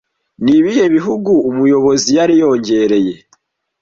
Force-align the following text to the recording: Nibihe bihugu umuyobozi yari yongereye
Nibihe 0.43 0.83
bihugu 0.95 1.31
umuyobozi 1.49 2.09
yari 2.17 2.33
yongereye 2.41 3.13